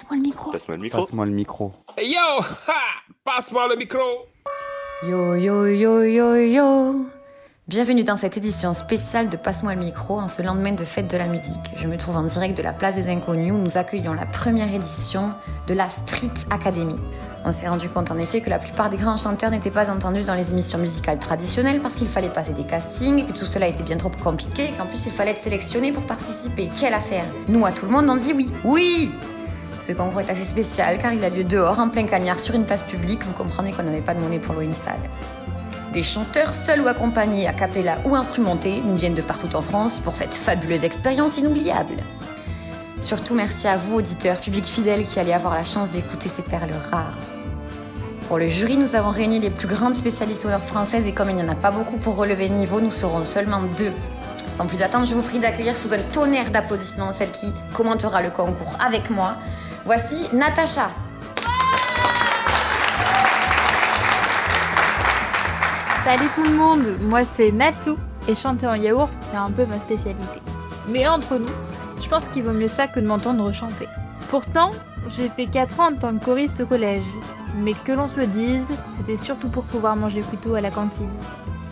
[0.00, 0.50] Passe-moi le micro.
[0.50, 1.02] Passe-moi le micro.
[1.02, 1.72] Passe-moi le micro.
[1.98, 4.00] Hey yo ha Passe-moi le micro
[5.06, 7.06] Yo yo yo yo yo.
[7.68, 11.18] Bienvenue dans cette édition spéciale de Passe-moi le micro en ce lendemain de fête de
[11.18, 11.74] la musique.
[11.76, 14.72] Je me trouve en direct de la place des Inconnus où nous accueillons la première
[14.74, 15.28] édition
[15.66, 16.96] de la Street Academy.
[17.44, 20.22] On s'est rendu compte en effet que la plupart des grands chanteurs n'étaient pas entendus
[20.22, 23.82] dans les émissions musicales traditionnelles parce qu'il fallait passer des castings, que tout cela était
[23.82, 26.70] bien trop compliqué et qu'en plus il fallait être sélectionné pour participer.
[26.74, 28.50] Quelle affaire Nous, à tout le monde, on dit oui.
[28.64, 29.10] Oui
[29.90, 32.64] Ce concours est assez spécial car il a lieu dehors, en plein cagnard, sur une
[32.64, 33.24] place publique.
[33.24, 35.00] Vous comprenez qu'on n'avait pas de monnaie pour louer une salle.
[35.92, 39.98] Des chanteurs, seuls ou accompagnés, a cappella ou instrumentés, nous viennent de partout en France
[39.98, 41.94] pour cette fabuleuse expérience inoubliable.
[43.02, 46.70] Surtout merci à vous, auditeurs, public fidèle, qui allez avoir la chance d'écouter ces perles
[46.92, 47.18] rares.
[48.28, 51.34] Pour le jury, nous avons réuni les plus grandes spécialistes sonores françaises et comme il
[51.34, 53.92] n'y en a pas beaucoup pour relever le niveau, nous serons seulement deux.
[54.52, 58.30] Sans plus attendre, je vous prie d'accueillir sous un tonnerre d'applaudissements celle qui commentera le
[58.30, 59.34] concours avec moi.
[59.84, 60.90] Voici Natacha.
[66.04, 67.96] Salut tout le monde, moi c'est Natou
[68.28, 70.42] et chanter en yaourt c'est un peu ma spécialité.
[70.88, 71.52] Mais entre nous,
[72.02, 73.88] je pense qu'il vaut mieux ça que de m'entendre chanter.
[74.28, 74.70] Pourtant,
[75.16, 77.02] j'ai fait 4 ans en tant que choriste au collège,
[77.56, 80.70] mais que l'on se le dise, c'était surtout pour pouvoir manger plus tôt à la
[80.70, 81.10] cantine.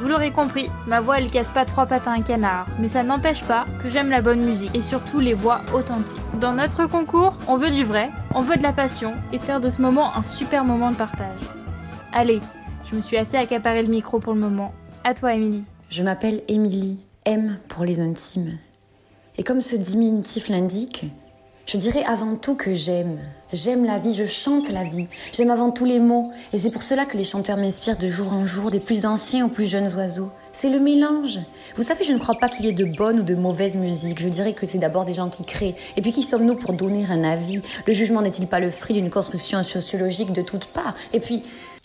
[0.00, 3.02] Vous l'aurez compris, ma voix elle casse pas trois pattes à un canard, mais ça
[3.02, 6.16] n'empêche pas que j'aime la bonne musique et surtout les voix authentiques.
[6.40, 9.68] Dans notre concours, on veut du vrai, on veut de la passion et faire de
[9.68, 11.40] ce moment un super moment de partage.
[12.14, 12.40] Allez,
[12.90, 14.72] je me suis assez accaparé le micro pour le moment.
[15.04, 15.64] À toi, Émilie.
[15.90, 18.56] Je m'appelle Émilie, M pour les intimes.
[19.36, 21.04] Et comme ce diminutif l'indique,
[21.70, 23.20] je dirais avant tout que j'aime.
[23.52, 25.06] J'aime la vie, je chante la vie.
[25.30, 26.32] J'aime avant tout les mots.
[26.52, 29.46] Et c'est pour cela que les chanteurs m'inspirent de jour en jour, des plus anciens
[29.46, 30.30] aux plus jeunes oiseaux.
[30.50, 31.38] C'est le mélange.
[31.76, 34.20] Vous savez, je ne crois pas qu'il y ait de bonne ou de mauvaise musique.
[34.20, 35.76] Je dirais que c'est d'abord des gens qui créent.
[35.96, 37.60] Et puis qui sommes-nous pour donner un avis?
[37.86, 40.96] Le jugement n'est-il pas le fruit d'une construction sociologique de toutes parts?
[41.12, 41.44] Et puis...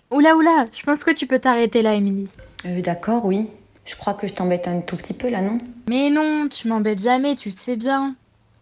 [0.09, 2.29] Oula oula, je pense que tu peux t'arrêter là, Émilie.
[2.65, 3.49] Euh, D'accord, oui.
[3.85, 5.59] Je crois que je t'embête un tout petit peu là, non?
[5.87, 8.15] Mais non, tu m'embêtes jamais, tu le sais bien.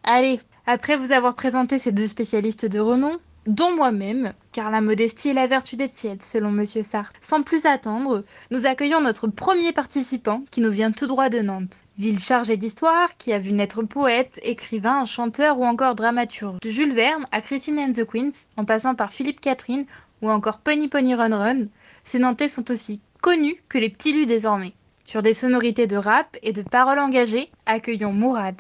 [0.04, 5.30] Allez, après vous avoir présenté ces deux spécialistes de renom, dont moi-même, car la modestie
[5.30, 7.20] est la vertu des tièdes, selon Monsieur Sartre.
[7.22, 11.84] Sans plus attendre, nous accueillons notre premier participant, qui nous vient tout droit de Nantes.
[11.98, 16.60] Ville chargée d'histoire, qui a vu naître poète, écrivain, chanteur ou encore dramaturge.
[16.62, 19.86] De Jules Verne à Christine and the Queens, en passant par Philippe Catherine
[20.22, 21.66] ou encore Pony Pony Run Run,
[22.06, 24.74] ces Nantais sont aussi connus que les petits lus désormais.
[25.06, 28.56] Sur des sonorités de rap et de paroles engagées, accueillons Mourad.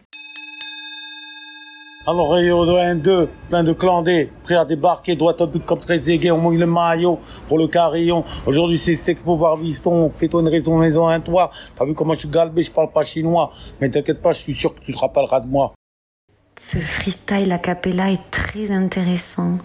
[2.06, 5.80] Alors, Rio de 1, 2, plein de clandés, prêts à débarquer, droit au but comme
[5.80, 8.26] très aigué, on mouille le maillot pour le carillon.
[8.46, 11.50] Aujourd'hui, c'est voir Viston, fais-toi une raison, maison, un toit.
[11.78, 13.54] T'as vu comment je suis galbé, je parle pas chinois.
[13.80, 15.76] Mais t'inquiète pas, je suis sûr que tu te rappelleras de moi.
[16.60, 19.58] Ce freestyle a cappella est très intéressant.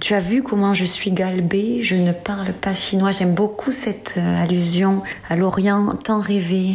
[0.00, 3.12] Tu as vu comment je suis galbée, je ne parle pas chinois.
[3.12, 6.74] J'aime beaucoup cette euh, allusion à l'Orient tant rêvé.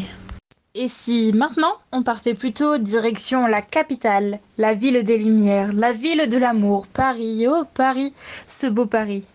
[0.74, 6.30] Et si maintenant on partait plutôt direction la capitale, la ville des lumières, la ville
[6.30, 8.14] de l'amour, Paris, oh Paris,
[8.48, 9.34] ce beau Paris.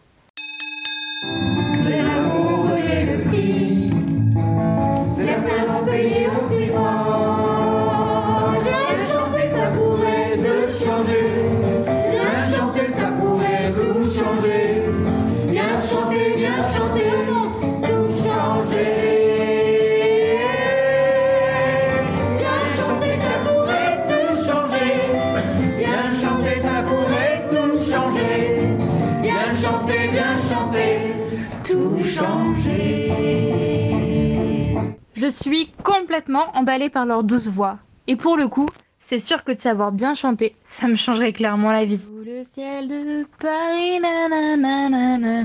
[35.15, 37.79] Je suis complètement emballée par leurs douces voix.
[38.07, 41.71] Et pour le coup, c'est sûr que de savoir bien chanter, ça me changerait clairement
[41.71, 41.99] la vie.
[41.99, 45.43] Sous le ciel de Paris, nanana, nanana,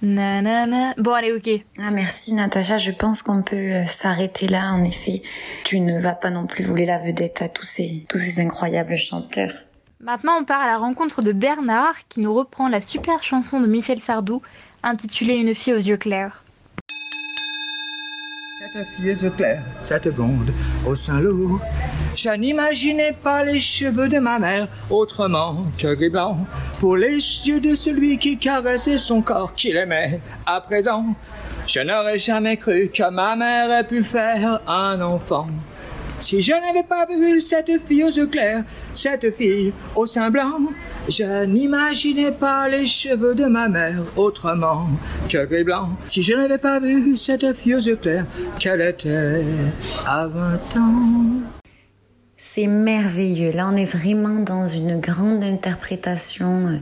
[0.00, 0.94] nanana.
[0.96, 1.50] Bon, allez, ok.
[1.78, 5.22] Ah merci Natacha, je pense qu'on peut euh, s'arrêter là en effet.
[5.64, 8.96] Tu ne vas pas non plus voler la vedette à tous ces, tous ces incroyables
[8.96, 9.52] chanteurs.
[10.00, 13.66] Maintenant, on part à la rencontre de Bernard qui nous reprend la super chanson de
[13.66, 14.42] Michel Sardou
[14.84, 16.44] intitulée Une fille aux yeux clairs.
[18.60, 20.52] Cette fille aux yeux clairs, cette blonde
[20.86, 21.60] au sein lourd.
[22.14, 26.46] Je n'imaginais pas les cheveux de ma mère autrement que gris blanc.
[26.78, 31.06] Pour les yeux de celui qui caressait son corps qu'il aimait à présent.
[31.66, 35.48] Je n'aurais jamais cru que ma mère ait pu faire un enfant.
[36.20, 40.58] Si je n'avais pas vu cette fille aux yeux clairs, cette fille au sein blanc,
[41.08, 44.88] je n'imaginais pas les cheveux de ma mère autrement
[45.28, 45.90] que gris blanc.
[46.08, 48.26] Si je n'avais pas vu cette fille aux yeux clairs,
[48.58, 49.44] qu'elle était
[50.06, 51.48] à 20 ans.
[52.36, 53.52] C'est merveilleux.
[53.52, 56.76] Là, on est vraiment dans une grande interprétation euh,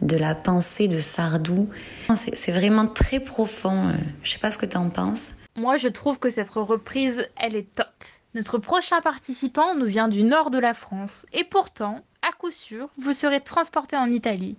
[0.00, 1.68] de la pensée de Sardou.
[2.14, 3.88] C'est vraiment très profond.
[3.88, 3.92] Euh.
[4.22, 5.32] Je sais pas ce que tu en penses.
[5.56, 7.86] Moi, je trouve que cette reprise, elle est top.
[8.36, 11.24] Notre prochain participant nous vient du nord de la France.
[11.32, 14.58] Et pourtant, à coup sûr, vous serez transporté en Italie.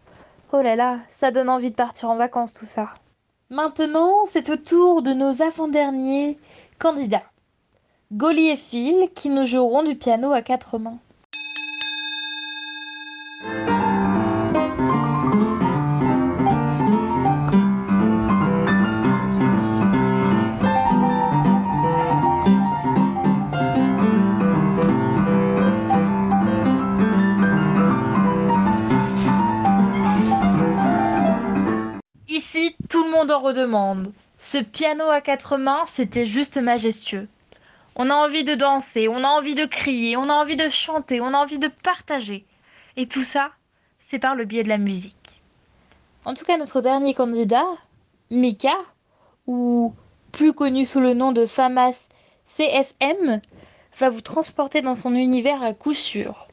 [0.53, 2.93] Oh là là, ça donne envie de partir en vacances tout ça.
[3.49, 6.37] Maintenant, c'est au tour de nos avant-derniers
[6.77, 7.23] candidats.
[8.11, 10.99] Goli et Phil qui nous joueront du piano à quatre mains.
[32.41, 34.13] Ici, tout le monde en redemande.
[34.39, 37.27] Ce piano à quatre mains, c'était juste majestueux.
[37.95, 41.21] On a envie de danser, on a envie de crier, on a envie de chanter,
[41.21, 42.47] on a envie de partager.
[42.97, 43.51] Et tout ça,
[44.07, 45.39] c'est par le biais de la musique.
[46.25, 47.67] En tout cas, notre dernier candidat,
[48.31, 48.73] Mika,
[49.45, 49.93] ou
[50.31, 52.09] plus connu sous le nom de Famas
[52.45, 53.39] CSM,
[53.99, 56.47] va vous transporter dans son univers à coup sûr.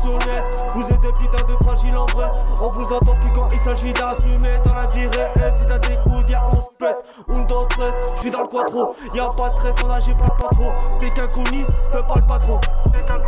[0.00, 0.44] Sur net.
[0.74, 2.30] Vous êtes des putains de fragiles en vrai.
[2.60, 4.58] On vous entend plus quand il s'agit d'assumer.
[4.64, 6.96] Dans la vie réelle si t'as des couilles viens on se pète.
[7.28, 8.94] On dans stress, je suis dans le quattro.
[9.14, 10.72] Y'a pas de stress on agit pas pas trop.
[10.98, 12.60] Pékin connu, peut pas le patron
[12.92, 13.18] Pékin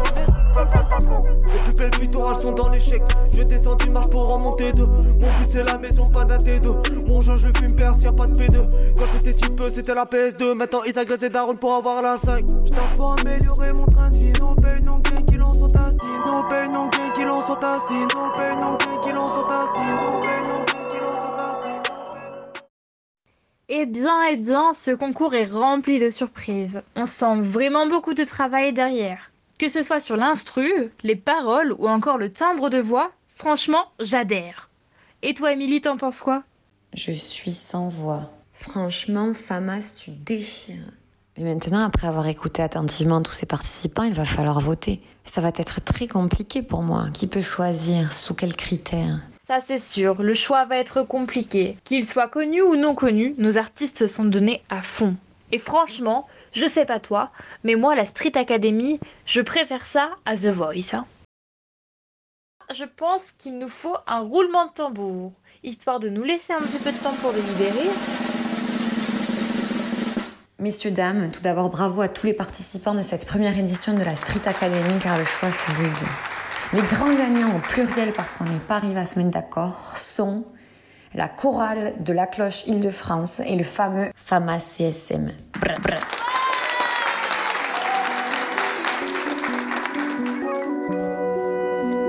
[0.54, 3.02] Les plus belles victoires elles sont dans l'échec.
[3.32, 6.38] Je descends du marche pour en monter deux Mon but c'est la maison pas d'un
[6.38, 9.70] T2 Mon jeu je le fume perce y'a pas de P2 Quand j'étais si peu
[9.70, 13.86] c'était la PS2 Maintenant ils agressent darons pour avoir la 5 J'taffe pour améliorer mon
[13.86, 14.32] train de vie.
[14.38, 15.96] No pain, no gain, qu'il en soit assis
[16.26, 19.62] No pain, no gain, qu'il en soit assis No pain, no gain, qu'il en soit
[19.62, 21.90] assis No pain, no gain, qu'il en soit assis
[23.68, 26.82] Eh bien, eh bien, ce concours est rempli de surprises.
[26.96, 29.31] On sent vraiment beaucoup de travail derrière.
[29.62, 34.70] Que ce soit sur l'instru, les paroles ou encore le timbre de voix, franchement, j'adhère.
[35.22, 36.42] Et toi, Émilie, t'en penses quoi?
[36.94, 38.32] Je suis sans voix.
[38.52, 40.90] Franchement, Famas, tu déchires.
[41.38, 45.00] Mais maintenant, après avoir écouté attentivement tous ces participants, il va falloir voter.
[45.26, 47.10] Ça va être très compliqué pour moi.
[47.14, 51.76] Qui peut choisir Sous quels critères Ça, c'est sûr, le choix va être compliqué.
[51.84, 55.14] Qu'ils soient connus ou non connus, nos artistes sont donnés à fond.
[55.52, 57.30] Et franchement, je sais pas toi,
[57.62, 60.94] mais moi, la Street Academy, je préfère ça à The Voice.
[60.94, 61.04] hein.
[62.74, 65.32] Je pense qu'il nous faut un roulement de tambour,
[65.62, 67.90] histoire de nous laisser un petit peu de temps pour délibérer.
[70.58, 74.16] Messieurs, dames, tout d'abord bravo à tous les participants de cette première édition de la
[74.16, 76.08] Street Academy car le choix fut rude.
[76.72, 80.46] Les grands gagnants au pluriel parce qu'on n'est pas arrivé à se mettre d'accord sont
[81.14, 85.32] la chorale de la cloche Île-de-France et le fameux FAMAS CSM.
[85.60, 86.00] Brr, brr.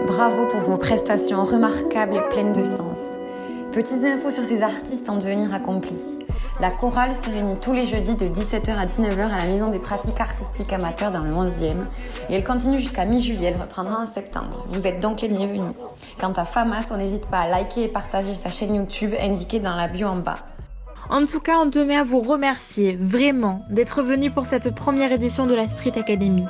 [0.08, 3.00] Bravo pour vos prestations remarquables et pleines de sens.
[3.72, 6.23] Petites infos sur ces artistes en devenir accomplis.
[6.60, 9.80] La chorale se réunit tous les jeudis de 17h à 19h à la Maison des
[9.80, 11.78] pratiques artistiques amateurs dans le 11e
[12.30, 14.64] et elle continue jusqu'à mi-juillet, elle reprendra en septembre.
[14.68, 15.74] Vous êtes donc les bienvenus.
[16.20, 19.76] Quant à Famas, on n'hésite pas à liker et partager sa chaîne YouTube indiquée dans
[19.76, 20.38] la bio en bas.
[21.10, 25.48] En tout cas, on tenait à vous remercier vraiment d'être venu pour cette première édition
[25.48, 26.46] de la Street Academy.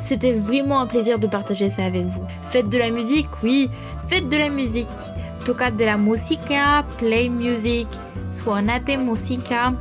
[0.00, 2.24] C'était vraiment un plaisir de partager ça avec vous.
[2.42, 3.70] Faites de la musique, oui,
[4.08, 4.88] faites de la musique.
[5.44, 7.88] Tocate de la musica, play music,
[8.32, 9.72] suonate musica.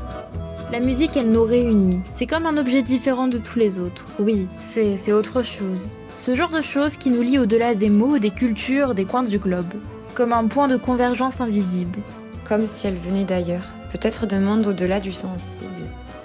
[0.72, 2.02] La musique, elle nous réunit.
[2.14, 4.06] C'est comme un objet différent de tous les autres.
[4.20, 5.90] Oui, c'est autre chose.
[6.18, 9.40] Ce genre de choses qui nous lie au-delà des mots, des cultures, des coins du
[9.40, 9.74] globe.
[10.14, 12.00] Comme un point de convergence invisible.
[12.48, 15.72] Comme si elle venait d'ailleurs, peut-être d'un monde au-delà du sensible,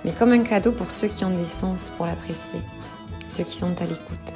[0.04, 2.60] mais comme un cadeau pour ceux qui ont des sens pour l'apprécier,
[3.28, 4.34] ceux qui sont à l'écoute.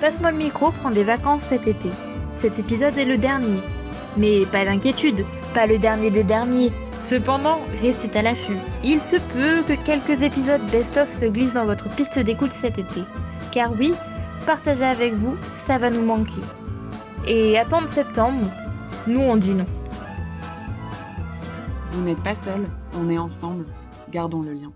[0.00, 1.90] Passe-moi le micro prend des vacances cet été.
[2.36, 3.60] Cet épisode est le dernier.
[4.16, 6.72] Mais pas d'inquiétude, pas le dernier des derniers.
[7.02, 8.56] Cependant, restez à l'affût.
[8.82, 13.02] Il se peut que quelques épisodes best-of se glissent dans votre piste d'écoute cet été.
[13.52, 13.92] Car oui,
[14.46, 16.40] partager avec vous, ça va nous manquer.
[17.26, 18.46] Et attendre septembre,
[19.06, 19.66] nous on dit non.
[21.92, 22.66] Vous n'êtes pas seul,
[22.98, 23.66] on est ensemble.
[24.10, 24.72] Gardons le lien.